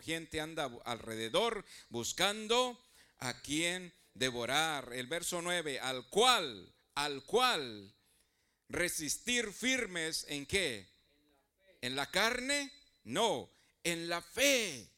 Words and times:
gente 0.00 0.40
anda 0.40 0.70
alrededor 0.84 1.64
buscando 1.88 2.78
a 3.18 3.40
quien 3.40 3.92
devorar. 4.14 4.92
El 4.92 5.06
verso 5.06 5.42
9, 5.42 5.80
al 5.80 6.08
cual, 6.08 6.72
al 6.94 7.24
cual 7.24 7.94
resistir 8.68 9.52
firmes 9.52 10.26
en 10.28 10.46
qué? 10.46 10.88
¿En 11.80 11.96
la 11.96 12.10
carne? 12.10 12.72
No, 13.04 13.50
en 13.82 14.08
la 14.08 14.22
fe. 14.22 14.93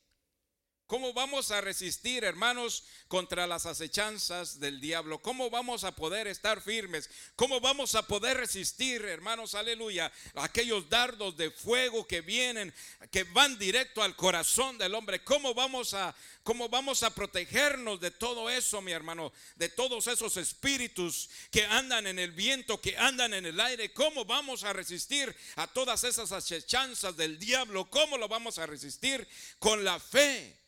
¿Cómo 0.86 1.12
vamos 1.12 1.50
a 1.50 1.60
resistir, 1.60 2.22
hermanos, 2.22 2.84
contra 3.08 3.48
las 3.48 3.66
acechanzas 3.66 4.60
del 4.60 4.80
diablo? 4.80 5.18
¿Cómo 5.18 5.50
vamos 5.50 5.82
a 5.82 5.96
poder 5.96 6.28
estar 6.28 6.60
firmes? 6.60 7.10
¿Cómo 7.34 7.58
vamos 7.58 7.96
a 7.96 8.06
poder 8.06 8.36
resistir, 8.36 9.04
hermanos, 9.04 9.56
aleluya, 9.56 10.12
aquellos 10.36 10.88
dardos 10.88 11.36
de 11.36 11.50
fuego 11.50 12.06
que 12.06 12.20
vienen, 12.20 12.72
que 13.10 13.24
van 13.24 13.58
directo 13.58 14.00
al 14.00 14.14
corazón 14.14 14.78
del 14.78 14.94
hombre? 14.94 15.24
¿Cómo 15.24 15.54
vamos 15.54 15.92
a 15.92 16.14
cómo 16.44 16.68
vamos 16.68 17.02
a 17.02 17.12
protegernos 17.12 17.98
de 17.98 18.12
todo 18.12 18.48
eso, 18.48 18.80
mi 18.80 18.92
hermano? 18.92 19.32
De 19.56 19.68
todos 19.68 20.06
esos 20.06 20.36
espíritus 20.36 21.28
que 21.50 21.64
andan 21.64 22.06
en 22.06 22.20
el 22.20 22.30
viento, 22.30 22.80
que 22.80 22.96
andan 22.96 23.34
en 23.34 23.44
el 23.44 23.58
aire. 23.58 23.92
¿Cómo 23.92 24.24
vamos 24.24 24.62
a 24.62 24.72
resistir 24.72 25.34
a 25.56 25.66
todas 25.66 26.04
esas 26.04 26.30
acechanzas 26.30 27.16
del 27.16 27.40
diablo? 27.40 27.90
¿Cómo 27.90 28.16
lo 28.18 28.28
vamos 28.28 28.58
a 28.58 28.66
resistir? 28.66 29.26
Con 29.58 29.82
la 29.82 29.98
fe 29.98 30.65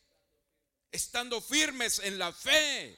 estando 0.91 1.41
firmes 1.41 1.99
en 1.99 2.17
la 2.17 2.33
fe. 2.33 2.97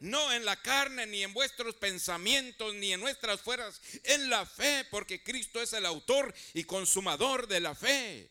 No 0.00 0.32
en 0.32 0.46
la 0.46 0.60
carne, 0.62 1.06
ni 1.06 1.22
en 1.22 1.34
vuestros 1.34 1.74
pensamientos, 1.74 2.74
ni 2.74 2.94
en 2.94 3.00
nuestras 3.00 3.42
fuerzas, 3.42 3.82
en 4.04 4.30
la 4.30 4.46
fe, 4.46 4.86
porque 4.90 5.22
Cristo 5.22 5.60
es 5.60 5.74
el 5.74 5.84
autor 5.84 6.34
y 6.54 6.64
consumador 6.64 7.46
de 7.46 7.60
la 7.60 7.74
fe. 7.74 8.30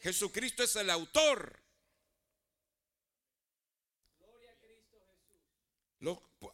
Jesucristo 0.00 0.62
es 0.62 0.76
el 0.76 0.90
autor. 0.90 1.58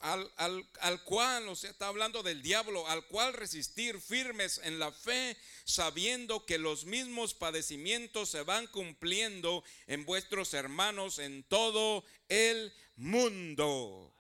Al, 0.00 0.30
al, 0.36 1.04
cual, 1.04 1.48
o 1.48 1.56
sea, 1.56 1.70
está 1.70 1.88
hablando 1.88 2.22
del 2.22 2.42
diablo, 2.42 2.88
al 2.88 3.06
cual 3.06 3.32
resistir 3.32 4.00
firmes 4.00 4.60
en 4.64 4.78
la 4.78 4.92
fe, 4.92 5.36
sabiendo 5.64 6.44
que 6.46 6.58
los 6.58 6.84
mismos 6.84 7.34
padecimientos 7.34 8.30
se 8.30 8.42
van 8.42 8.66
cumpliendo 8.68 9.64
en 9.86 10.04
vuestros 10.04 10.54
hermanos 10.54 11.18
en 11.18 11.42
todo 11.44 12.04
el 12.28 12.72
mundo. 12.96 14.14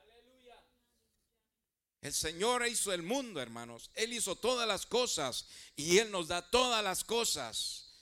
El 2.00 2.12
Señor 2.12 2.66
hizo 2.66 2.92
el 2.92 3.02
mundo, 3.02 3.40
hermanos. 3.40 3.90
Él 3.94 4.12
hizo 4.12 4.34
todas 4.36 4.66
las 4.66 4.86
cosas 4.86 5.46
y 5.76 5.98
Él 5.98 6.10
nos 6.10 6.28
da 6.28 6.50
todas 6.50 6.82
las 6.82 7.04
cosas. 7.04 7.92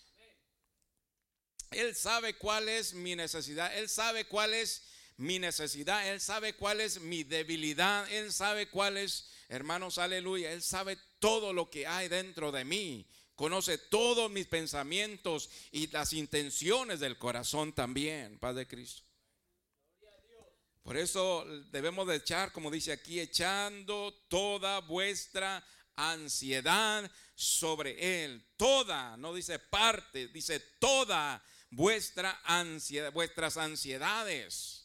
Él 1.70 1.94
sabe 1.94 2.34
cuál 2.36 2.68
es 2.68 2.94
mi 2.94 3.14
necesidad. 3.14 3.76
Él 3.76 3.88
sabe 3.88 4.24
cuál 4.26 4.54
es 4.54 4.82
mi 5.20 5.38
necesidad, 5.38 6.08
Él 6.08 6.20
sabe 6.20 6.54
cuál 6.54 6.80
es 6.80 7.00
mi 7.00 7.24
debilidad, 7.24 8.10
Él 8.10 8.32
sabe 8.32 8.68
cuál 8.68 8.96
es, 8.96 9.28
hermanos, 9.48 9.98
aleluya, 9.98 10.52
Él 10.52 10.62
sabe 10.62 10.98
todo 11.18 11.52
lo 11.52 11.68
que 11.68 11.86
hay 11.86 12.08
dentro 12.08 12.50
de 12.50 12.64
mí, 12.64 13.06
conoce 13.34 13.76
todos 13.76 14.30
mis 14.30 14.46
pensamientos 14.46 15.50
y 15.72 15.88
las 15.88 16.14
intenciones 16.14 17.00
del 17.00 17.18
corazón 17.18 17.74
también, 17.74 18.38
Padre 18.38 18.66
Cristo. 18.66 19.02
Por 20.82 20.96
eso 20.96 21.44
debemos 21.70 22.06
de 22.06 22.16
echar, 22.16 22.50
como 22.50 22.70
dice 22.70 22.90
aquí, 22.90 23.20
echando 23.20 24.14
toda 24.28 24.80
vuestra 24.80 25.62
ansiedad 25.96 27.10
sobre 27.34 28.24
Él. 28.24 28.42
Toda, 28.56 29.18
no 29.18 29.34
dice 29.34 29.58
parte, 29.58 30.28
dice 30.28 30.60
toda 30.78 31.44
vuestra 31.70 32.40
ansiedad, 32.44 33.12
vuestras 33.12 33.58
ansiedades. 33.58 34.79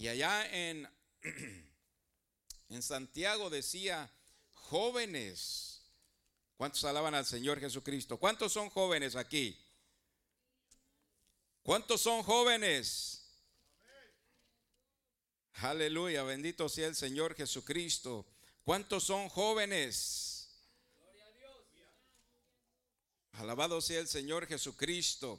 Y 0.00 0.08
allá 0.08 0.50
en, 0.50 0.88
en 2.70 2.82
Santiago 2.82 3.50
decía, 3.50 4.10
jóvenes, 4.54 5.82
¿cuántos 6.56 6.82
alaban 6.84 7.14
al 7.14 7.26
Señor 7.26 7.60
Jesucristo? 7.60 8.16
¿Cuántos 8.16 8.50
son 8.50 8.70
jóvenes 8.70 9.14
aquí? 9.14 9.62
¿Cuántos 11.62 12.00
son 12.00 12.22
jóvenes? 12.22 13.26
Aleluya, 15.52 16.22
bendito 16.22 16.70
sea 16.70 16.86
el 16.86 16.96
Señor 16.96 17.34
Jesucristo. 17.34 18.26
¿Cuántos 18.64 19.04
son 19.04 19.28
jóvenes? 19.28 20.48
Alabado 23.32 23.82
sea 23.82 24.00
el 24.00 24.08
Señor 24.08 24.46
Jesucristo. 24.46 25.38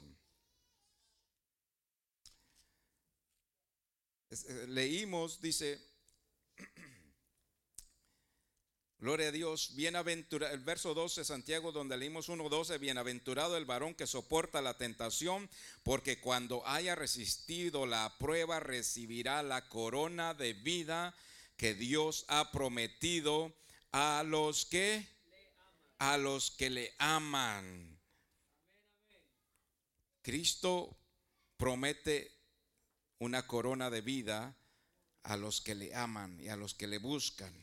Leímos, 4.68 5.40
dice, 5.40 5.80
Gloria 9.02 9.30
a 9.30 9.32
Dios, 9.32 9.74
bienaventurado, 9.74 10.54
el 10.54 10.60
verso 10.60 10.94
12 10.94 11.24
Santiago 11.24 11.72
donde 11.72 11.96
leímos 11.96 12.28
1.12, 12.28 12.78
bienaventurado 12.78 13.56
el 13.56 13.64
varón 13.64 13.96
que 13.96 14.06
soporta 14.06 14.62
la 14.62 14.78
tentación, 14.78 15.50
porque 15.82 16.20
cuando 16.20 16.64
haya 16.68 16.94
resistido 16.94 17.84
la 17.84 18.16
prueba 18.20 18.60
recibirá 18.60 19.42
la 19.42 19.68
corona 19.68 20.34
de 20.34 20.52
vida 20.52 21.16
que 21.56 21.74
Dios 21.74 22.24
ha 22.28 22.52
prometido 22.52 23.52
a 23.90 24.22
los 24.24 24.66
que 24.66 25.04
a 25.98 26.16
los 26.16 26.52
que 26.52 26.70
le 26.70 26.94
aman. 26.98 28.00
Cristo 30.22 30.96
promete 31.56 32.41
una 33.22 33.46
corona 33.46 33.88
de 33.88 34.00
vida 34.00 34.56
a 35.22 35.36
los 35.36 35.60
que 35.60 35.76
le 35.76 35.94
aman 35.94 36.40
y 36.40 36.48
a 36.48 36.56
los 36.56 36.74
que 36.74 36.88
le 36.88 36.98
buscan. 36.98 37.54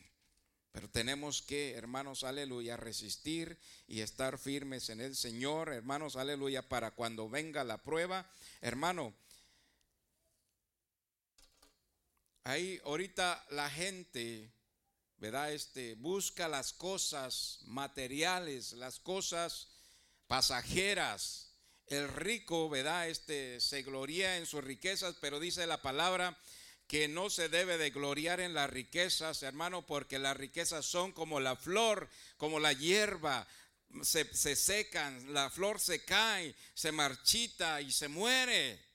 Pero 0.72 0.88
tenemos 0.88 1.42
que, 1.42 1.72
hermanos, 1.72 2.24
aleluya, 2.24 2.78
resistir 2.78 3.58
y 3.86 4.00
estar 4.00 4.38
firmes 4.38 4.88
en 4.88 5.02
el 5.02 5.14
Señor, 5.14 5.70
hermanos, 5.70 6.16
aleluya, 6.16 6.66
para 6.66 6.92
cuando 6.92 7.28
venga 7.28 7.62
la 7.62 7.76
prueba. 7.82 8.26
Hermano, 8.62 9.12
ahí 12.44 12.80
ahorita 12.84 13.44
la 13.50 13.68
gente, 13.68 14.50
¿verdad? 15.18 15.52
Este, 15.52 15.94
busca 15.94 16.48
las 16.48 16.72
cosas 16.72 17.58
materiales, 17.64 18.72
las 18.72 18.98
cosas 18.98 19.68
pasajeras 20.26 21.49
el 21.90 22.08
rico, 22.08 22.68
¿verdad? 22.68 23.08
Este 23.08 23.60
se 23.60 23.82
gloria 23.82 24.38
en 24.38 24.46
sus 24.46 24.64
riquezas, 24.64 25.16
pero 25.20 25.40
dice 25.40 25.66
la 25.66 25.82
palabra 25.82 26.38
que 26.86 27.08
no 27.08 27.30
se 27.30 27.48
debe 27.48 27.78
de 27.78 27.90
gloriar 27.90 28.40
en 28.40 28.54
las 28.54 28.70
riquezas, 28.70 29.42
hermano, 29.42 29.86
porque 29.86 30.18
las 30.18 30.36
riquezas 30.36 30.86
son 30.86 31.12
como 31.12 31.40
la 31.40 31.56
flor, 31.56 32.08
como 32.36 32.58
la 32.58 32.72
hierba, 32.72 33.46
se, 34.02 34.24
se 34.34 34.56
secan, 34.56 35.32
la 35.34 35.50
flor 35.50 35.80
se 35.80 36.04
cae, 36.04 36.54
se 36.74 36.92
marchita 36.92 37.80
y 37.80 37.92
se 37.92 38.08
muere. 38.08 38.90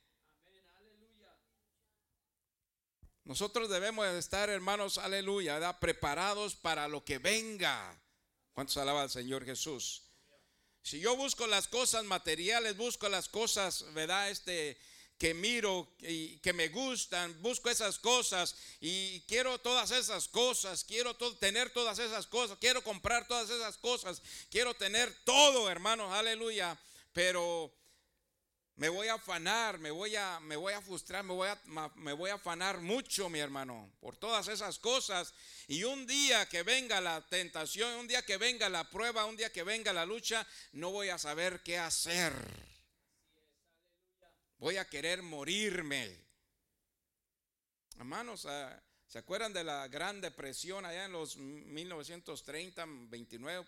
Nosotros 3.26 3.70
debemos 3.70 4.08
estar, 4.08 4.50
hermanos, 4.50 4.98
aleluya, 4.98 5.56
¿verdad? 5.56 5.80
preparados 5.80 6.56
para 6.56 6.88
lo 6.88 7.04
que 7.04 7.18
venga. 7.18 8.00
¿Cuántos 8.54 8.78
alaba 8.78 9.02
al 9.02 9.10
Señor 9.10 9.44
Jesús? 9.44 10.05
Si 10.86 11.00
yo 11.00 11.16
busco 11.16 11.48
las 11.48 11.68
cosas 11.68 12.04
materiales, 12.04 12.78
busco 12.78 13.10
las 13.10 13.28
cosas, 13.28 13.92
¿verdad? 13.96 14.30
Este, 14.30 14.78
que 15.18 15.34
miro 15.34 15.88
y 16.00 16.38
que 16.38 16.54
me 16.54 16.68
gustan, 16.68 17.36
busco 17.42 17.72
esas 17.72 17.98
cosas 17.98 18.56
y 18.80 19.20
quiero 19.22 19.58
todas 19.58 19.90
esas 19.90 20.28
cosas, 20.28 20.84
quiero 20.84 21.16
tener 21.40 21.72
todas 21.72 21.98
esas 21.98 22.28
cosas, 22.28 22.60
quiero 22.62 22.84
comprar 22.84 23.28
todas 23.28 23.50
esas 23.50 23.78
cosas, 23.78 24.22
quiero 24.52 24.76
tener 24.76 25.12
todo, 25.24 25.72
hermanos, 25.72 26.14
aleluya, 26.14 26.78
pero 27.14 27.74
me 28.78 28.90
voy 28.90 29.08
a 29.08 29.14
afanar, 29.14 29.80
me 29.80 29.90
voy 29.90 30.16
a, 30.18 30.40
me 30.42 30.58
voy 30.58 30.74
a 30.74 30.82
frustrar, 30.82 31.24
me 31.24 31.34
voy 31.34 31.48
a, 31.48 31.58
me 31.96 32.12
voy 32.12 32.30
a 32.30 32.34
afanar 32.34 32.82
mucho, 32.82 33.30
mi 33.30 33.40
hermano, 33.40 33.90
por 34.02 34.18
todas 34.18 34.50
esas 34.50 34.80
cosas. 34.80 35.34
Y 35.68 35.86
un 35.86 36.06
día 36.06 36.46
que 36.48 36.64
venga 36.64 37.00
la 37.00 37.26
tentación, 37.28 37.94
un 37.96 38.08
día 38.08 38.22
que 38.24 38.38
venga 38.38 38.68
la 38.68 38.90
prueba, 38.90 39.26
un 39.26 39.38
día 39.38 39.52
que 39.52 39.64
venga 39.64 39.94
la 39.94 40.06
lucha, 40.06 40.46
no 40.74 40.92
voy 40.92 41.08
a 41.08 41.18
saber 41.18 41.64
qué 41.64 41.78
hacer. 41.78 42.34
Voy 44.58 44.76
a 44.76 44.90
querer 44.90 45.22
morirme. 45.22 46.26
Hermanos, 47.98 48.46
ah, 48.46 48.84
¿se 49.08 49.20
acuerdan 49.20 49.54
de 49.54 49.64
la 49.64 49.88
Gran 49.88 50.20
Depresión 50.20 50.86
allá 50.86 51.06
en 51.06 51.14
los 51.14 51.38
1930, 51.38 52.86
29? 52.86 53.66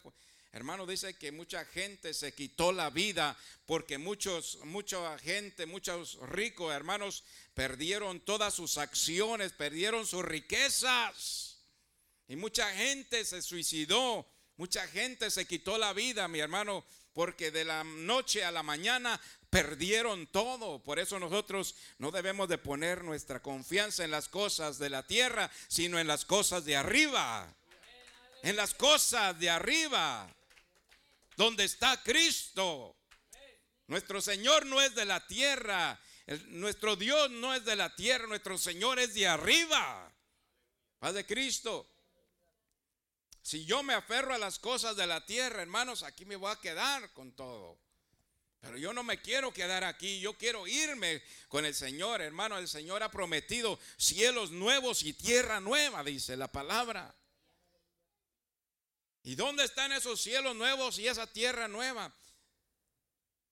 Hermano, 0.51 0.85
dice 0.85 1.13
que 1.15 1.31
mucha 1.31 1.65
gente 1.65 2.13
se 2.13 2.33
quitó 2.33 2.71
la 2.71 2.89
vida 2.89 3.37
porque 3.65 3.97
muchos, 3.97 4.59
mucha 4.63 5.17
gente, 5.19 5.65
muchos 5.65 6.17
ricos 6.29 6.73
hermanos 6.73 7.23
perdieron 7.53 8.19
todas 8.21 8.53
sus 8.53 8.77
acciones, 8.77 9.51
perdieron 9.51 10.05
sus 10.05 10.23
riquezas. 10.23 11.57
Y 12.27 12.35
mucha 12.35 12.69
gente 12.73 13.23
se 13.25 13.41
suicidó, 13.41 14.27
mucha 14.57 14.87
gente 14.87 15.29
se 15.31 15.45
quitó 15.45 15.77
la 15.77 15.93
vida, 15.93 16.27
mi 16.27 16.39
hermano, 16.39 16.85
porque 17.13 17.51
de 17.51 17.65
la 17.65 17.83
noche 17.83 18.43
a 18.43 18.51
la 18.51 18.63
mañana 18.63 19.19
perdieron 19.49 20.27
todo. 20.27 20.79
Por 20.83 20.99
eso 20.99 21.19
nosotros 21.19 21.75
no 21.97 22.11
debemos 22.11 22.49
de 22.49 22.57
poner 22.57 23.03
nuestra 23.03 23.41
confianza 23.41 24.03
en 24.03 24.11
las 24.11 24.27
cosas 24.27 24.77
de 24.77 24.89
la 24.89 25.03
tierra, 25.05 25.49
sino 25.67 25.99
en 25.99 26.07
las 26.07 26.25
cosas 26.25 26.65
de 26.65 26.75
arriba. 26.75 27.53
En 28.43 28.55
las 28.55 28.73
cosas 28.73 29.39
de 29.39 29.49
arriba, 29.49 30.31
donde 31.37 31.63
está 31.63 32.01
Cristo. 32.03 32.97
Nuestro 33.85 34.21
Señor 34.21 34.65
no 34.65 34.81
es 34.81 34.93
de 34.95 35.05
la 35.05 35.25
tierra, 35.25 35.97
nuestro 36.47 36.97
Dios 36.97 37.29
no 37.31 37.53
es 37.53 37.63
de 37.63 37.77
la 37.77 37.95
tierra, 37.95 38.27
nuestro 38.27 38.57
Señor 38.57 38.99
es 38.99 39.13
de 39.13 39.27
arriba. 39.27 40.13
Paz 40.99 41.13
de 41.13 41.25
Cristo. 41.25 41.89
Si 43.41 43.63
yo 43.63 43.81
me 43.83 43.93
aferro 43.93 44.33
a 44.33 44.37
las 44.37 44.59
cosas 44.59 44.97
de 44.97 45.07
la 45.07 45.25
tierra, 45.25 45.61
hermanos, 45.61 46.03
aquí 46.03 46.25
me 46.25 46.35
voy 46.35 46.51
a 46.51 46.59
quedar 46.59 47.13
con 47.13 47.31
todo. 47.31 47.79
Pero 48.59 48.77
yo 48.77 48.91
no 48.91 49.03
me 49.03 49.21
quiero 49.21 49.53
quedar 49.53 49.83
aquí, 49.83 50.19
yo 50.19 50.33
quiero 50.33 50.67
irme 50.67 51.23
con 51.47 51.63
el 51.63 51.73
Señor, 51.73 52.21
hermano. 52.21 52.57
El 52.57 52.67
Señor 52.67 53.03
ha 53.03 53.11
prometido 53.11 53.79
cielos 53.95 54.51
nuevos 54.51 55.03
y 55.03 55.13
tierra 55.13 55.61
nueva, 55.61 56.03
dice 56.03 56.35
la 56.35 56.51
palabra. 56.51 57.15
¿Y 59.27 59.35
dónde 59.35 59.65
están 59.65 59.91
esos 59.91 60.21
cielos 60.21 60.55
nuevos 60.55 60.97
y 60.99 61.07
esa 61.07 61.27
tierra 61.27 61.67
nueva? 61.67 62.15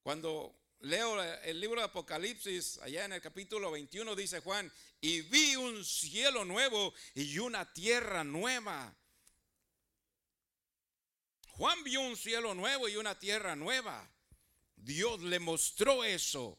Cuando 0.04 0.56
leo 0.80 1.22
el 1.22 1.60
libro 1.60 1.81
de 1.81 1.88
Apocalipsis, 1.88 2.77
allá 2.77 3.04
en 3.04 3.12
el 3.12 3.22
capítulo 3.22 3.72
21, 3.72 4.16
dice 4.16 4.39
Juan, 4.39 4.72
y 5.01 5.19
vi 5.19 5.57
un 5.57 5.83
cielo 5.83 6.45
nuevo 6.45 6.94
y 7.13 7.39
una 7.39 7.74
tierra 7.74 8.24
nueva 8.24 8.95
Juan 11.57 11.83
vio 11.83 12.01
un 12.01 12.18
cielo 12.18 12.54
nuevo 12.54 12.89
y 12.89 12.98
una 12.98 13.18
tierra 13.18 13.56
nueva. 13.56 14.10
Dios 14.75 15.22
le 15.22 15.39
mostró 15.39 16.04
eso. 16.04 16.57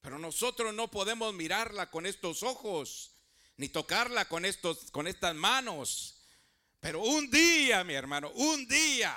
Pero 0.00 0.18
nosotros 0.18 0.74
no 0.74 0.88
podemos 0.88 1.32
mirarla 1.34 1.90
con 1.90 2.06
estos 2.06 2.42
ojos, 2.42 3.14
ni 3.56 3.68
tocarla 3.68 4.24
con, 4.28 4.44
estos, 4.44 4.90
con 4.90 5.06
estas 5.06 5.34
manos. 5.34 6.19
Pero 6.80 7.02
un 7.02 7.30
día, 7.30 7.84
mi 7.84 7.94
hermano, 7.94 8.30
un 8.30 8.66
día, 8.66 9.14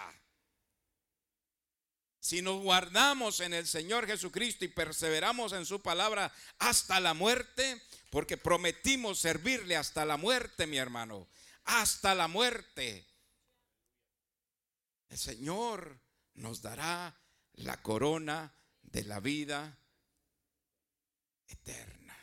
si 2.20 2.42
nos 2.42 2.62
guardamos 2.62 3.40
en 3.40 3.54
el 3.54 3.66
Señor 3.66 4.06
Jesucristo 4.06 4.66
y 4.66 4.70
perseveramos 4.70 5.54
en 5.54 5.66
su 5.66 5.82
palabra 5.82 6.32
hasta 6.60 7.00
la 7.00 7.14
muerte, 7.14 7.82
porque 8.10 8.38
prometimos 8.38 9.20
servirle 9.20 9.76
hasta 9.76 10.06
la 10.06 10.18
muerte, 10.18 10.68
mi 10.68 10.78
hermano, 10.78 11.28
hasta 11.64 12.14
la 12.14 12.28
muerte 12.28 13.08
el 15.14 15.20
Señor 15.20 16.00
nos 16.34 16.64
dará 16.64 17.16
la 17.54 17.84
corona 17.84 18.52
de 18.82 19.04
la 19.04 19.20
vida 19.20 19.78
eterna. 21.48 22.18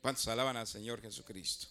¿Cuántos 0.00 0.26
alaban 0.26 0.56
al 0.56 0.66
Señor 0.66 1.00
Jesucristo? 1.00 1.68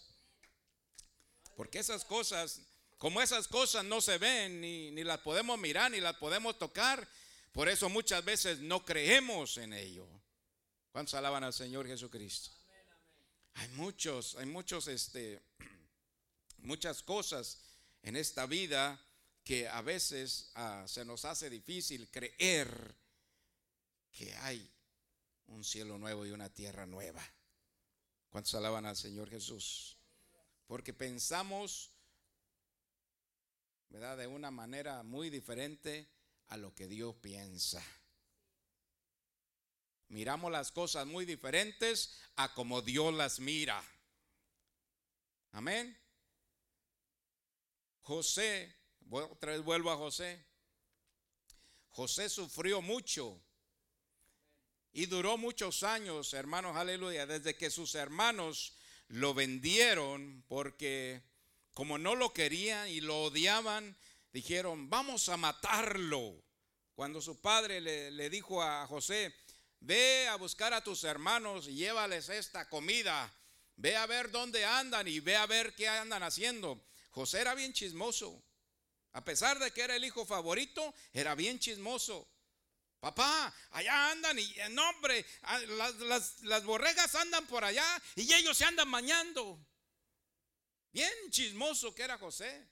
Porque 1.56 1.80
esas 1.80 2.06
cosas, 2.06 2.62
como 2.98 3.22
esas 3.22 3.48
cosas 3.48 3.84
no 3.86 4.02
se 4.02 4.18
ven, 4.18 4.62
ni, 4.62 4.92
ni 4.92 5.04
las 5.04 5.20
podemos 5.20 5.58
mirar, 5.58 5.92
ni 5.92 6.00
las 6.00 6.16
podemos 6.18 6.58
tocar, 6.60 7.08
por 7.52 7.70
eso 7.70 7.88
muchas 7.90 8.24
veces 8.24 8.60
no 8.60 8.84
creemos 8.84 9.58
en 9.58 9.74
ello. 9.74 10.06
¿Cuántos 10.92 11.14
alaban 11.14 11.44
al 11.44 11.54
Señor 11.54 11.88
Jesucristo? 11.88 12.52
Hay 13.54 13.70
muchos, 13.70 14.36
hay 14.36 14.46
muchos, 14.46 14.88
este, 14.88 15.42
muchas 16.58 17.02
cosas 17.02 17.62
en 18.04 18.18
esta 18.18 18.46
vida 18.46 19.02
que 19.44 19.68
a 19.68 19.82
veces 19.82 20.52
ah, 20.56 20.84
se 20.88 21.06
nos 21.06 21.24
hace 21.24 21.50
difícil 21.50 22.10
creer 22.10 22.96
que 24.12 24.36
hay 24.38 24.70
un 25.48 25.64
cielo 25.64 25.98
nuevo 25.98 26.26
y 26.26 26.32
una 26.32 26.50
tierra 26.50 26.86
nueva. 26.86 27.24
¿Cuántos 28.30 28.56
alaban 28.56 28.86
al 28.86 28.98
Señor 28.98 29.30
Jesús? 29.30 29.98
Porque 30.68 30.94
pensamos, 30.94 31.92
¿verdad? 33.90 34.18
De 34.18 34.28
una 34.28 34.52
manera 34.52 35.04
muy 35.04 35.30
diferente 35.30 36.08
a 36.48 36.58
lo 36.58 36.74
que 36.74 36.88
Dios 36.88 37.16
piensa. 37.16 37.84
Miramos 40.08 40.52
las 40.52 40.72
cosas 40.72 41.06
muy 41.08 41.26
diferentes 41.26 42.20
a 42.36 42.54
como 42.54 42.82
Dios 42.82 43.14
las 43.14 43.40
mira. 43.40 43.84
Amén. 45.52 45.98
José 48.02 48.76
otra 49.10 49.54
vez 49.54 49.64
vuelvo 49.64 49.92
a 49.92 49.98
José. 49.98 50.44
José 51.90 52.30
sufrió 52.30 52.82
mucho 52.82 53.40
y 54.92 55.06
duró 55.06 55.38
muchos 55.38 55.84
años, 55.84 56.34
hermanos, 56.34 56.76
aleluya, 56.76 57.26
desde 57.26 57.56
que 57.56 57.70
sus 57.70 57.96
hermanos 57.96 58.74
lo 59.08 59.34
vendieron 59.34 60.44
porque 60.48 61.22
como 61.74 61.98
no 61.98 62.16
lo 62.16 62.34
querían 62.34 62.88
y 62.88 63.02
lo 63.02 63.24
odiaban, 63.24 63.96
dijeron, 64.32 64.90
vamos 64.90 65.30
a 65.30 65.38
matarlo. 65.38 66.42
Cuando 66.96 67.22
su 67.22 67.42
padre 67.42 67.82
le, 67.82 68.12
le 68.12 68.30
dijo 68.30 68.64
a 68.64 68.88
José, 68.88 69.36
ve 69.82 70.28
a 70.28 70.36
buscar 70.36 70.74
a 70.74 70.84
tus 70.84 71.04
hermanos 71.04 71.68
y 71.68 71.76
llévales 71.76 72.30
esta 72.30 72.70
comida, 72.70 73.32
ve 73.76 73.96
a 73.96 74.06
ver 74.06 74.32
dónde 74.32 74.66
andan 74.66 75.08
y 75.08 75.20
ve 75.20 75.36
a 75.36 75.46
ver 75.46 75.76
qué 75.76 75.88
andan 75.88 76.24
haciendo. 76.24 76.82
José 77.12 77.42
era 77.42 77.56
bien 77.56 77.74
chismoso. 77.74 78.42
A 79.14 79.24
pesar 79.24 79.60
de 79.60 79.72
que 79.72 79.82
era 79.82 79.96
el 79.96 80.04
hijo 80.04 80.26
favorito, 80.26 80.94
era 81.14 81.36
bien 81.36 81.60
chismoso. 81.60 82.28
Papá, 83.00 83.54
allá 83.72 84.12
andan 84.12 84.40
y 84.40 84.60
en 84.60 84.74
nombre, 84.74 85.26
las, 85.68 86.42
las, 86.42 86.64
borregas 86.64 87.14
andan 87.16 87.46
por 87.46 87.64
allá 87.64 87.86
y 88.16 88.34
ellos 88.34 88.58
se 88.58 88.66
andan 88.66 88.88
mañando. 88.88 89.64
Bien 90.92 91.14
chismoso 91.30 91.94
que 91.94 92.04
era 92.04 92.18
José. 92.18 92.68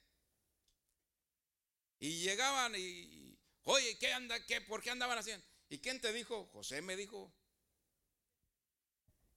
Y 2.00 2.22
llegaban 2.22 2.74
y, 2.76 3.38
oye, 3.62 3.96
¿qué 3.98 4.12
anda? 4.12 4.44
¿Qué? 4.44 4.60
¿Por 4.60 4.82
qué 4.82 4.90
andaban 4.90 5.18
haciendo? 5.18 5.46
¿Y 5.68 5.78
quién 5.78 6.00
te 6.00 6.12
dijo? 6.12 6.46
José 6.46 6.82
me 6.82 6.96
dijo. 6.96 7.32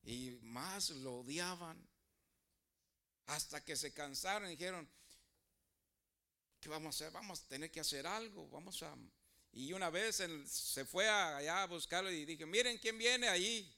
Y 0.04 0.32
más 0.42 0.90
lo 0.90 1.20
odiaban. 1.20 1.88
Hasta 3.28 3.64
que 3.64 3.76
se 3.76 3.94
cansaron 3.94 4.48
y 4.48 4.52
dijeron, 4.52 4.90
¿qué 6.62 6.70
vamos 6.70 6.96
a 6.96 7.06
hacer? 7.06 7.12
Vamos 7.12 7.42
a 7.42 7.48
tener 7.48 7.70
que 7.70 7.82
hacer 7.82 8.08
algo, 8.08 8.48
vamos 8.50 8.82
a... 8.84 8.96
Y 9.58 9.74
una 9.74 9.90
vez 9.90 10.24
se 10.46 10.86
fue 10.86 11.10
allá 11.10 11.64
a 11.64 11.66
buscarlo 11.66 12.12
y 12.12 12.26
dije, 12.26 12.46
miren 12.46 12.78
quién 12.78 12.96
viene 12.96 13.28
ahí. 13.28 13.76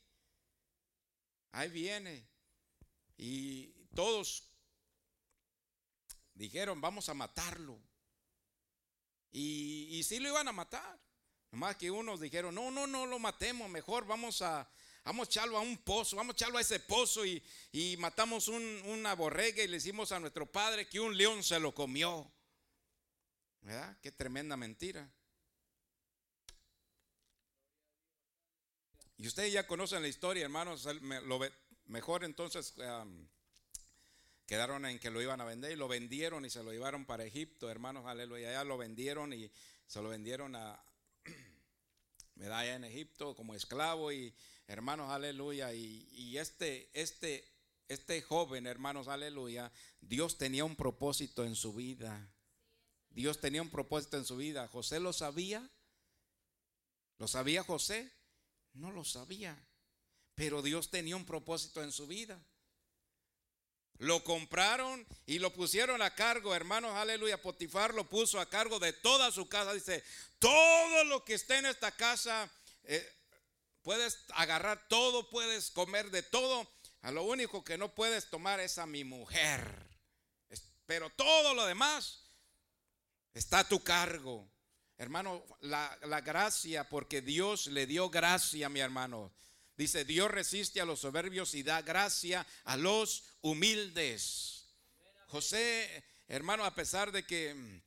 Ahí 1.54 1.70
viene. 1.70 2.28
Y 3.16 3.68
todos 3.96 4.44
dijeron, 6.34 6.82
vamos 6.82 7.08
a 7.08 7.14
matarlo. 7.14 7.80
Y, 9.32 9.88
y 9.92 10.04
sí 10.04 10.20
lo 10.20 10.28
iban 10.28 10.50
a 10.50 10.52
matar. 10.52 11.00
Nomás 11.50 11.78
que 11.78 11.90
unos 11.90 12.20
dijeron, 12.20 12.54
no, 12.54 12.70
no, 12.70 12.86
no 12.86 13.06
lo 13.06 13.18
matemos, 13.18 13.70
mejor 13.70 14.06
vamos 14.06 14.42
a, 14.42 14.70
vamos 15.06 15.30
a 15.30 15.32
echarlo 15.32 15.58
a 15.58 15.62
un 15.62 15.78
pozo, 15.78 16.18
vamos 16.18 16.34
a 16.34 16.36
echarlo 16.36 16.58
a 16.58 16.62
ese 16.62 16.82
pozo 16.82 17.26
y, 17.26 17.42
y 17.72 17.96
matamos 17.96 18.50
un, 18.50 18.82
una 18.88 19.16
borrega 19.16 19.64
y 19.64 19.68
le 19.68 19.78
decimos 19.78 20.12
a 20.12 20.20
nuestro 20.20 20.46
padre 20.46 20.90
que 20.90 21.00
un 21.00 21.16
león 21.16 21.42
se 21.42 21.58
lo 21.58 21.74
comió. 21.74 22.30
¿Verdad? 23.62 23.98
Qué 24.02 24.12
tremenda 24.12 24.58
mentira. 24.58 25.10
Y 29.20 29.28
ustedes 29.28 29.52
ya 29.52 29.68
conocen 29.68 30.02
la 30.02 30.08
historia, 30.08 30.46
hermanos. 30.46 30.88
Mejor 31.88 32.24
entonces 32.24 32.74
quedaron 34.46 34.86
en 34.86 34.98
que 34.98 35.12
lo 35.12 35.22
iban 35.22 35.42
a 35.42 35.46
vender 35.46 35.74
y 35.74 35.76
lo 35.76 35.90
vendieron 35.90 36.46
y 36.46 36.50
se 36.50 36.64
lo 36.64 36.72
llevaron 36.72 37.06
para 37.06 37.26
Egipto, 37.26 37.70
hermanos, 37.70 38.06
aleluya. 38.06 38.54
Ya 38.54 38.64
lo 38.64 38.78
vendieron 38.78 39.34
y 39.34 39.52
se 39.88 40.02
lo 40.02 40.08
vendieron 40.08 40.56
a 40.56 40.82
medalla 42.36 42.76
en 42.76 42.86
Egipto 42.86 43.36
como 43.36 43.56
esclavo 43.56 44.14
y 44.14 44.34
hermanos, 44.68 45.12
aleluya. 45.12 45.74
Y, 45.74 46.08
y 46.14 46.38
este, 46.38 46.90
este, 46.94 47.46
este 47.90 48.22
joven, 48.22 48.68
hermanos, 48.68 49.10
aleluya, 49.10 49.70
Dios 50.00 50.38
tenía 50.38 50.64
un 50.64 50.78
propósito 50.78 51.44
en 51.44 51.58
su 51.58 51.74
vida. 51.74 52.32
Dios 53.10 53.42
tenía 53.42 53.62
un 53.62 53.70
propósito 53.70 54.16
en 54.16 54.24
su 54.24 54.38
vida. 54.38 54.70
¿José 54.70 55.02
lo 55.02 55.12
sabía? 55.12 55.70
¿Lo 57.18 57.28
sabía 57.28 57.64
José? 57.64 58.14
No 58.80 58.92
lo 58.92 59.04
sabía. 59.04 59.58
Pero 60.36 60.62
Dios 60.62 60.90
tenía 60.90 61.18
un 61.18 61.26
propósito 61.26 61.84
en 61.84 61.92
su 61.92 62.08
vida. 62.08 62.40
Lo 63.98 64.24
compraron 64.24 65.06
y 65.26 65.40
lo 65.40 65.52
pusieron 65.52 66.02
a 66.02 66.16
cargo, 66.16 66.56
hermanos, 66.56 66.96
aleluya. 66.96 67.42
Potifar 67.42 67.94
lo 67.94 68.08
puso 68.08 68.40
a 68.40 68.50
cargo 68.50 68.80
de 68.80 68.94
toda 68.94 69.32
su 69.32 69.50
casa. 69.50 69.74
Dice, 69.74 70.02
todo 70.40 71.04
lo 71.04 71.26
que 71.26 71.34
esté 71.34 71.58
en 71.58 71.66
esta 71.66 71.92
casa, 71.92 72.50
eh, 72.84 73.06
puedes 73.82 74.24
agarrar 74.30 74.88
todo, 74.88 75.30
puedes 75.30 75.72
comer 75.72 76.10
de 76.10 76.24
todo. 76.24 76.66
A 77.02 77.12
lo 77.12 77.24
único 77.24 77.66
que 77.66 77.78
no 77.78 77.94
puedes 77.94 78.30
tomar 78.30 78.62
es 78.62 78.78
a 78.78 78.86
mi 78.86 79.04
mujer. 79.04 79.90
Pero 80.86 81.10
todo 81.10 81.54
lo 81.54 81.66
demás 81.66 82.24
está 83.34 83.60
a 83.60 83.68
tu 83.68 83.84
cargo. 83.84 84.49
Hermano, 85.00 85.44
la, 85.62 85.98
la 86.04 86.22
gracia, 86.22 86.88
porque 86.88 87.22
Dios 87.22 87.66
le 87.68 87.88
dio 87.88 88.12
gracia, 88.12 88.70
mi 88.70 88.82
hermano. 88.82 89.32
Dice, 89.76 90.06
Dios 90.06 90.30
resiste 90.30 90.82
a 90.82 90.86
los 90.86 91.00
soberbios 91.00 91.56
y 91.56 91.64
da 91.64 91.82
gracia 91.82 92.46
a 92.66 92.78
los 92.78 93.24
humildes. 93.42 94.66
José, 95.28 96.04
hermano, 96.28 96.66
a 96.66 96.76
pesar 96.76 97.12
de 97.12 97.26
que 97.26 97.82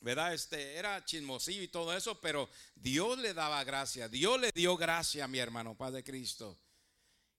¿verdad? 0.00 0.34
Este 0.34 0.74
era 0.74 1.04
chismosillo 1.04 1.62
y 1.62 1.68
todo 1.68 1.96
eso, 1.96 2.20
pero 2.20 2.48
Dios 2.74 3.18
le 3.18 3.34
daba 3.34 3.62
gracia, 3.64 4.08
Dios 4.08 4.40
le 4.40 4.52
dio 4.52 4.76
gracia 4.76 5.26
mi 5.26 5.38
hermano, 5.38 5.76
Padre 5.76 6.04
Cristo. 6.04 6.58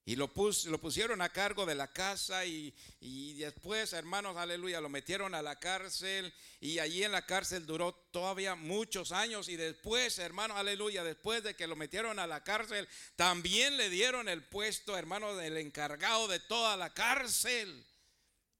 Y 0.06 0.16
lo, 0.16 0.32
lo 0.66 0.80
pusieron 0.80 1.20
a 1.20 1.28
cargo 1.28 1.66
de 1.66 1.74
la 1.74 1.92
casa 1.92 2.44
y, 2.44 2.74
y, 3.00 3.34
después, 3.34 3.92
hermanos, 3.92 4.36
aleluya, 4.36 4.80
lo 4.80 4.88
metieron 4.88 5.34
a 5.34 5.42
la 5.42 5.58
cárcel 5.58 6.32
y 6.60 6.78
allí 6.78 7.04
en 7.04 7.12
la 7.12 7.26
cárcel 7.26 7.66
duró 7.66 7.92
todavía 8.10 8.54
muchos 8.54 9.12
años 9.12 9.48
y 9.48 9.56
después, 9.56 10.18
hermanos, 10.18 10.56
aleluya, 10.56 11.04
después 11.04 11.42
de 11.42 11.54
que 11.54 11.66
lo 11.66 11.76
metieron 11.76 12.18
a 12.18 12.26
la 12.26 12.42
cárcel, 12.42 12.88
también 13.14 13.76
le 13.76 13.90
dieron 13.90 14.28
el 14.28 14.42
puesto, 14.42 14.96
hermano, 14.96 15.36
del 15.36 15.58
encargado 15.58 16.28
de 16.28 16.40
toda 16.40 16.76
la 16.76 16.92
cárcel. 16.94 17.86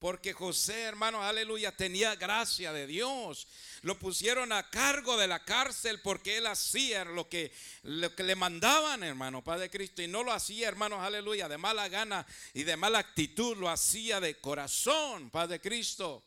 Porque 0.00 0.32
José, 0.32 0.80
hermanos, 0.84 1.22
aleluya, 1.22 1.76
tenía 1.76 2.16
gracia 2.16 2.72
de 2.72 2.86
Dios. 2.86 3.46
Lo 3.82 3.98
pusieron 3.98 4.50
a 4.50 4.70
cargo 4.70 5.18
de 5.18 5.28
la 5.28 5.44
cárcel 5.44 6.00
porque 6.00 6.38
él 6.38 6.46
hacía 6.46 7.04
lo 7.04 7.28
que, 7.28 7.52
lo 7.82 8.16
que 8.16 8.22
le 8.22 8.34
mandaban, 8.34 9.02
hermano, 9.02 9.44
Padre 9.44 9.68
Cristo. 9.68 10.00
Y 10.00 10.08
no 10.08 10.24
lo 10.24 10.32
hacía, 10.32 10.68
hermanos, 10.68 11.00
aleluya, 11.00 11.50
de 11.50 11.58
mala 11.58 11.86
gana 11.90 12.26
y 12.54 12.62
de 12.62 12.78
mala 12.78 12.98
actitud. 12.98 13.58
Lo 13.58 13.68
hacía 13.68 14.20
de 14.20 14.40
corazón, 14.40 15.28
Padre 15.28 15.60
Cristo. 15.60 16.24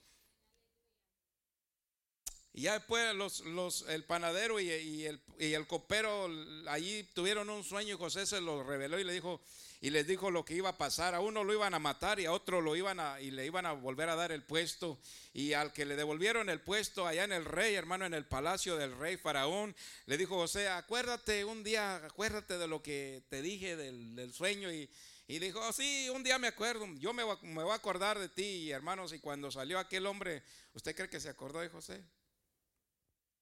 Y 2.54 2.62
ya 2.62 2.74
después 2.74 3.16
los, 3.16 3.40
los, 3.40 3.86
el 3.90 4.04
panadero 4.04 4.60
y, 4.60 4.70
y, 4.70 5.06
el, 5.06 5.20
y 5.40 5.54
el 5.54 5.66
copero 5.66 6.30
allí 6.68 7.02
tuvieron 7.16 7.50
un 7.50 7.64
sueño 7.64 7.96
y 7.96 7.98
José 7.98 8.28
se 8.28 8.40
lo 8.40 8.64
reveló 8.64 9.00
y 9.00 9.04
le 9.04 9.14
dijo, 9.14 9.42
y 9.84 9.90
les 9.90 10.08
dijo 10.08 10.32
lo 10.32 10.46
que 10.46 10.54
iba 10.56 10.70
a 10.70 10.78
pasar. 10.78 11.14
A 11.14 11.20
uno 11.20 11.44
lo 11.44 11.52
iban 11.52 11.74
a 11.74 11.80
matar 11.80 12.18
y 12.18 12.26
a 12.26 12.32
otro 12.32 12.62
lo 12.62 12.74
iban 12.74 13.02
a 13.02 13.20
y 13.20 13.32
le 13.32 13.46
iban 13.46 13.66
a 13.66 13.74
volver 13.74 14.08
a 14.08 14.16
dar 14.16 14.32
el 14.32 14.42
puesto. 14.42 14.98
Y 15.34 15.52
al 15.52 15.74
que 15.74 15.84
le 15.84 15.98
devolvieron 15.98 16.50
el 16.50 16.62
puesto 16.62 17.06
allá 17.06 17.26
en 17.26 17.34
el 17.34 17.44
rey, 17.44 17.76
hermano, 17.76 18.06
en 18.06 18.14
el 18.14 18.26
palacio 18.26 18.78
del 18.78 18.98
rey 18.98 19.18
Faraón, 19.18 19.76
le 20.06 20.18
dijo 20.18 20.36
José, 20.36 20.70
acuérdate 20.70 21.44
un 21.44 21.66
día, 21.66 21.98
acuérdate 21.98 22.58
de 22.58 22.66
lo 22.66 22.82
que 22.82 23.26
te 23.28 23.42
dije 23.42 23.76
del, 23.76 24.34
sueño. 24.34 24.72
Y, 24.72 24.90
dijo, 25.28 25.60
oh, 25.60 25.74
sí, 25.74 26.08
un 26.16 26.24
día 26.24 26.40
me 26.40 26.48
acuerdo, 26.48 26.88
yo 26.96 27.12
me, 27.12 27.26
me 27.42 27.64
voy 27.64 27.74
a 27.74 27.76
acordar 27.76 28.18
de 28.20 28.30
ti, 28.30 28.72
hermanos. 28.72 29.12
Y 29.12 29.20
cuando 29.20 29.52
salió 29.52 29.80
aquel 29.80 30.06
hombre, 30.06 30.44
¿usted 30.72 30.96
cree 30.96 31.10
que 31.10 31.20
se 31.20 31.28
acordó 31.28 31.60
de 31.60 31.68
José? 31.68 32.02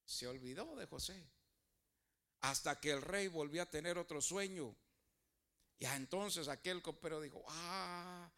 Se 0.06 0.26
olvidó 0.26 0.76
de 0.76 0.88
José. 0.88 1.24
Hasta 2.40 2.80
que 2.80 2.90
el 2.90 3.04
rey 3.04 3.28
volvió 3.28 3.62
a 3.62 3.70
tener 3.70 4.00
otro 4.00 4.24
sueño. 4.24 4.76
Y 5.82 5.88
entonces 5.88 6.48
aquel 6.48 6.84
copero 6.84 7.20
dijo, 7.20 7.44
ah, 7.48 8.32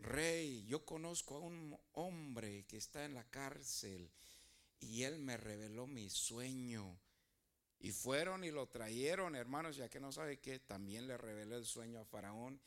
rey, 0.00 0.66
yo 0.66 0.84
conozco 0.84 1.36
a 1.36 1.38
un 1.38 1.78
hombre 1.92 2.66
que 2.66 2.78
está 2.78 3.04
en 3.04 3.14
la 3.14 3.22
cárcel 3.30 4.10
y 4.80 5.04
él 5.04 5.20
me 5.20 5.36
reveló 5.36 5.86
mi 5.86 6.10
sueño. 6.10 6.98
Y 7.78 7.92
fueron 7.92 8.42
y 8.42 8.50
lo 8.50 8.66
trajeron, 8.66 9.36
hermanos, 9.36 9.76
ya 9.76 9.88
que 9.88 10.00
no 10.00 10.10
sabe 10.10 10.40
que 10.40 10.58
también 10.58 11.06
le 11.06 11.16
reveló 11.16 11.56
el 11.56 11.64
sueño 11.64 12.00
a 12.00 12.04
Faraón. 12.04 12.60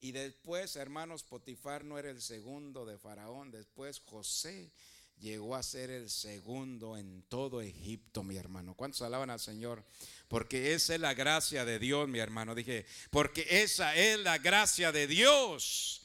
Y 0.00 0.10
después, 0.10 0.74
hermanos, 0.74 1.22
Potifar 1.22 1.84
no 1.84 1.96
era 1.96 2.10
el 2.10 2.20
segundo 2.20 2.84
de 2.84 2.98
Faraón, 2.98 3.52
después 3.52 4.00
José 4.00 4.72
llegó 5.20 5.54
a 5.54 5.62
ser 5.62 5.90
el 5.90 6.08
segundo 6.10 6.96
en 6.96 7.22
todo 7.28 7.60
Egipto, 7.60 8.22
mi 8.22 8.36
hermano. 8.36 8.74
¿Cuántos 8.74 9.02
alaban 9.02 9.30
al 9.30 9.38
Señor? 9.38 9.84
Porque 10.28 10.72
esa 10.72 10.94
es 10.94 11.00
la 11.00 11.14
gracia 11.14 11.64
de 11.64 11.78
Dios, 11.78 12.08
mi 12.08 12.18
hermano. 12.18 12.54
Dije, 12.54 12.86
porque 13.10 13.46
esa 13.48 13.94
es 13.94 14.18
la 14.20 14.38
gracia 14.38 14.92
de 14.92 15.06
Dios. 15.06 16.02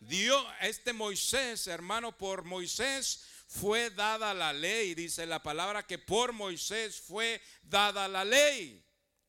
Dios, 0.00 0.44
este 0.60 0.92
Moisés, 0.92 1.66
hermano, 1.66 2.16
por 2.16 2.44
Moisés 2.44 3.24
fue 3.48 3.90
dada 3.90 4.34
la 4.34 4.52
ley. 4.52 4.94
Dice 4.94 5.26
la 5.26 5.42
palabra 5.42 5.86
que 5.86 5.98
por 5.98 6.32
Moisés 6.32 7.00
fue 7.00 7.40
dada 7.62 8.06
la 8.06 8.24
ley. 8.24 8.84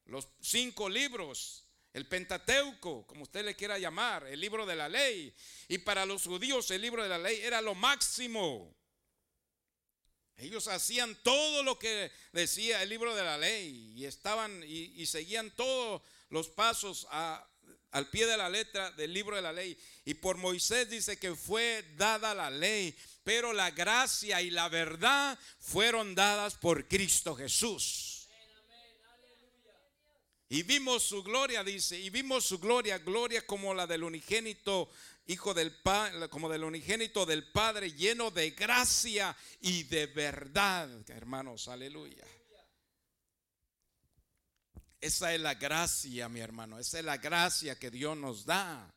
Los 0.05 0.27
cinco 0.41 0.89
libros, 0.89 1.63
el 1.93 2.07
Pentateuco, 2.07 3.07
como 3.07 3.23
usted 3.23 3.45
le 3.45 3.55
quiera 3.55 3.79
llamar, 3.79 4.27
el 4.27 4.39
libro 4.39 4.65
de 4.65 4.75
la 4.75 4.89
ley. 4.89 5.33
Y 5.67 5.77
para 5.77 6.05
los 6.05 6.23
judíos 6.23 6.69
el 6.71 6.81
libro 6.81 7.03
de 7.03 7.09
la 7.09 7.17
ley 7.17 7.39
era 7.41 7.61
lo 7.61 7.73
máximo. 7.73 8.75
Ellos 10.39 10.69
hacían 10.69 11.15
todo 11.21 11.63
lo 11.63 11.77
que 11.77 12.11
decía 12.31 12.81
el 12.81 12.89
libro 12.89 13.13
de 13.13 13.23
la 13.23 13.37
ley 13.37 13.93
y 13.95 14.05
estaban 14.05 14.63
y, 14.65 15.05
seguían 15.05 15.51
todos 15.51 16.01
los 16.29 16.47
pasos 16.47 17.07
al 17.91 18.09
pie 18.09 18.25
de 18.25 18.37
la 18.37 18.47
letra 18.47 18.89
del 18.91 19.13
libro 19.13 19.35
de 19.35 19.41
la 19.41 19.51
ley. 19.51 19.77
Y 20.05 20.13
por 20.13 20.37
Moisés 20.37 20.89
dice 20.89 21.19
que 21.19 21.35
fue 21.35 21.83
dada 21.97 22.33
la 22.33 22.49
ley, 22.49 22.95
pero 23.25 23.51
la 23.51 23.71
gracia 23.71 24.41
y 24.41 24.49
la 24.49 24.69
verdad 24.69 25.37
fueron 25.59 26.15
dadas 26.15 26.55
por 26.55 26.87
Cristo 26.87 27.35
Jesús. 27.35 28.19
Y 30.51 30.63
vimos 30.63 31.03
su 31.03 31.21
gloria, 31.21 31.63
dice, 31.63 31.99
y 31.99 32.09
vimos 32.09 32.43
su 32.43 32.57
gloria, 32.57 32.97
gloria 32.97 33.45
como 33.45 33.71
la 33.75 33.85
del 33.85 34.03
unigénito 34.03 34.89
hijo 35.29 35.53
del 35.53 35.71
Padre, 35.71 36.27
como 36.27 36.49
del 36.49 36.63
unigénito 36.63 37.23
del 37.23 37.43
Padre, 37.51 37.93
lleno 37.93 38.31
de 38.31 38.49
gracia 38.51 39.35
y 39.61 39.83
de 39.83 40.07
verdad, 40.07 40.89
hermanos, 41.11 41.67
aleluya. 41.67 42.25
Esa 44.99 45.33
es 45.33 45.39
la 45.39 45.53
gracia, 45.53 46.27
mi 46.29 46.39
hermano, 46.39 46.79
esa 46.79 46.97
es 46.97 47.05
la 47.05 47.17
gracia 47.17 47.77
que 47.77 47.91
Dios 47.91 48.17
nos 48.17 48.43
da. 48.43 48.91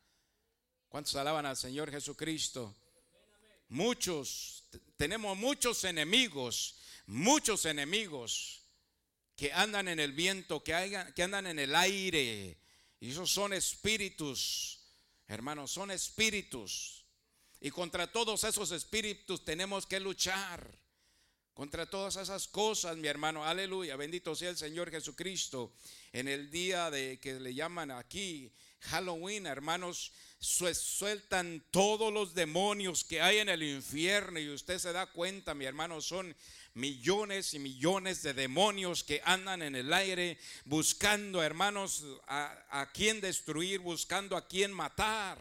¿Cuántos 0.89 1.15
alaban 1.17 1.45
al 1.45 1.57
Señor 1.57 1.91
Jesucristo? 1.91 2.75
Muchos, 3.69 4.65
tenemos 4.97 5.37
muchos 5.37 5.85
enemigos, 5.85 6.79
muchos 7.07 7.67
enemigos 7.67 8.65
que 9.37 9.53
andan 9.53 9.87
en 9.89 10.01
el 10.01 10.13
viento, 10.13 10.65
que, 10.65 11.13
que 11.15 11.23
andan 11.23 11.47
en 11.47 11.59
el 11.59 11.75
aire. 11.75 12.59
Y 13.01 13.11
esos 13.11 13.31
son 13.31 13.53
espíritus 13.53 14.82
Hermanos, 15.29 15.71
son 15.71 15.91
espíritus. 15.91 17.05
Y 17.61 17.71
contra 17.71 18.11
todos 18.11 18.45
esos 18.45 18.71
espíritus 18.73 19.45
tenemos 19.45 19.87
que 19.87 20.01
luchar. 20.01 20.79
Contra 21.55 21.85
todas 21.85 22.17
esas 22.17 22.49
cosas, 22.49 22.97
mi 22.97 23.09
hermano, 23.09 23.45
aleluya, 23.45 23.95
bendito 23.97 24.35
sea 24.35 24.51
el 24.51 24.57
Señor 24.57 24.91
Jesucristo. 24.91 25.75
En 26.13 26.27
el 26.27 26.51
día 26.51 26.91
de 26.91 27.21
que 27.21 27.39
le 27.39 27.55
llaman 27.55 27.91
aquí 27.91 28.51
Halloween, 28.81 29.47
hermanos, 29.47 30.13
sueltan 30.41 31.63
todos 31.71 32.13
los 32.13 32.35
demonios 32.35 33.05
que 33.05 33.21
hay 33.21 33.39
en 33.39 33.49
el 33.49 33.63
infierno 33.63 34.41
y 34.41 34.49
usted 34.49 34.79
se 34.79 34.93
da 34.93 35.07
cuenta, 35.07 35.55
mi 35.55 35.67
hermano, 35.67 36.01
son 36.01 36.35
millones 36.75 37.55
y 37.55 37.59
millones 37.59 38.23
de 38.23 38.35
demonios 38.35 39.05
que 39.05 39.21
andan 39.25 39.63
en 39.63 39.75
el 39.75 39.93
aire 39.93 40.39
buscando, 40.65 41.43
hermanos, 41.43 42.05
a, 42.27 42.81
a 42.81 42.93
quien 42.93 43.21
destruir, 43.21 43.81
buscando 43.81 44.37
a 44.37 44.47
quien 44.47 44.73
matar. 44.73 45.39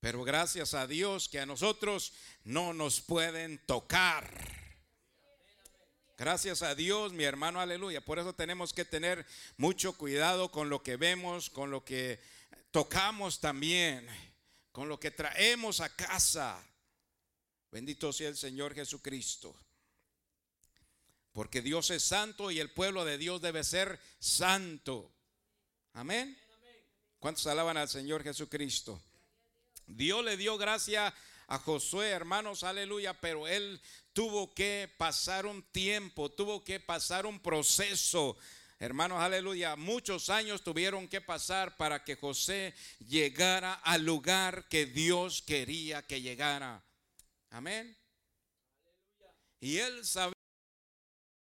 Pero 0.00 0.22
gracias 0.22 0.74
a 0.74 0.86
Dios 0.86 1.28
que 1.28 1.40
a 1.40 1.46
nosotros 1.46 2.12
no 2.44 2.72
nos 2.72 3.00
pueden 3.00 3.58
tocar. 3.66 4.30
Gracias 6.18 6.62
a 6.62 6.74
Dios, 6.74 7.12
mi 7.12 7.24
hermano, 7.24 7.60
aleluya. 7.60 8.00
Por 8.00 8.18
eso 8.18 8.32
tenemos 8.32 8.72
que 8.72 8.86
tener 8.86 9.26
mucho 9.58 9.92
cuidado 9.98 10.50
con 10.50 10.70
lo 10.70 10.82
que 10.82 10.96
vemos, 10.96 11.50
con 11.50 11.70
lo 11.70 11.84
que 11.84 12.20
tocamos 12.70 13.40
también, 13.40 14.08
con 14.72 14.88
lo 14.88 14.98
que 14.98 15.10
traemos 15.10 15.80
a 15.80 15.94
casa. 15.94 16.62
Bendito 17.70 18.12
sea 18.12 18.28
el 18.28 18.36
Señor 18.36 18.74
Jesucristo. 18.74 19.54
Porque 21.32 21.60
Dios 21.60 21.90
es 21.90 22.02
santo 22.02 22.50
y 22.50 22.60
el 22.60 22.70
pueblo 22.70 23.04
de 23.04 23.18
Dios 23.18 23.42
debe 23.42 23.62
ser 23.62 24.00
santo. 24.18 25.12
Amén. 25.92 26.38
¿Cuántos 27.18 27.46
alaban 27.46 27.76
al 27.76 27.88
Señor 27.88 28.22
Jesucristo? 28.22 29.00
Dios 29.86 30.24
le 30.24 30.36
dio 30.36 30.56
gracia 30.56 31.14
a 31.48 31.58
Josué, 31.58 32.10
hermanos, 32.10 32.64
aleluya, 32.64 33.14
pero 33.14 33.46
él 33.46 33.80
tuvo 34.12 34.52
que 34.52 34.92
pasar 34.98 35.46
un 35.46 35.62
tiempo, 35.62 36.30
tuvo 36.30 36.64
que 36.64 36.80
pasar 36.80 37.26
un 37.26 37.38
proceso. 37.38 38.36
Hermanos, 38.78 39.22
aleluya, 39.22 39.76
muchos 39.76 40.28
años 40.28 40.62
tuvieron 40.62 41.08
que 41.08 41.20
pasar 41.20 41.76
para 41.76 42.04
que 42.04 42.16
José 42.16 42.74
llegara 43.06 43.74
al 43.74 44.04
lugar 44.04 44.68
que 44.68 44.86
Dios 44.86 45.42
quería 45.42 46.02
que 46.02 46.20
llegara. 46.20 46.82
Amén. 47.56 47.96
Y 49.60 49.78
él 49.78 50.04
sabía 50.04 50.35